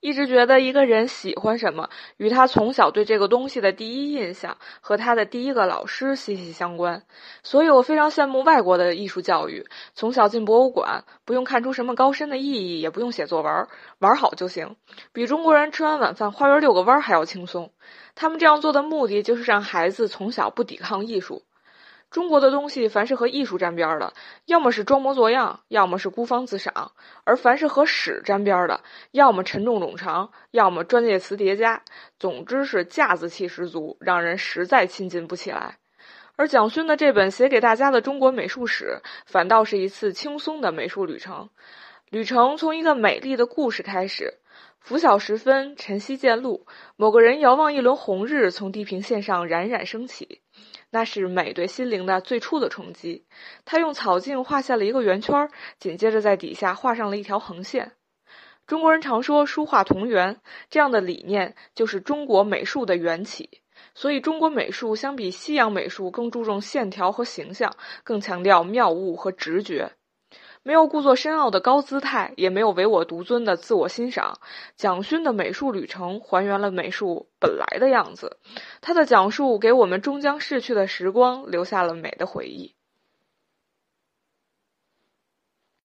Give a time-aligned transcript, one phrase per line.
[0.00, 7.02] 一直觉得一个人喜欢什么，与他从小对这个东西的第一印象和他的第一个老师息息相关。
[7.42, 13.66] 所以我非常羡慕外国的艺术教育，从小进博物馆，不用看出什么高深的意义，也不用写作文，
[13.98, 14.76] 玩好就行，
[15.12, 17.72] 比中国人吃完晚饭花园遛个弯还要轻松。
[18.14, 21.42] 他们这样做的目的，就是让孩子从小不抵抗艺术。
[22.10, 24.14] 中国的东西，凡是和艺术沾边的，
[24.46, 26.92] 要么是装模作样，要么是孤芳自赏；
[27.24, 28.80] 而凡是和史沾边的，
[29.10, 31.82] 要么沉重冗长，要么专业词叠加。
[32.18, 35.76] 总之是架子气十足，让人实在亲近不起来。
[36.36, 41.50] 而蒋勋的这本写给大家的中国美术史，反倒是一次轻松的美术旅程。
[42.10, 44.38] 旅程从一个美丽的故事开始。
[44.80, 50.40] 拂晓时分，晨曦渐露，某个人遥望一轮红日从地平线上冉冉升起。
[50.90, 53.26] 那是美对心灵的最初的冲击。
[53.66, 57.92] 他用草茎画下了一个圆圈，紧接着在底下画上了一条横线。
[58.66, 63.60] 中国人常说“书画同源”，这样的理念就是中国美术的缘起。
[63.94, 69.92] 所以，中国美术相比西洋美术更注重线条和形象，更强调妙物和直觉。
[70.68, 74.38] 没有故作深奥的高姿态，也没有唯我独尊的自我欣赏。
[74.76, 78.36] 蒋勋的美术旅程还原了美术本来的样子，
[78.82, 82.74] 他的讲述给我们终将逝去的时光留下了美的回忆。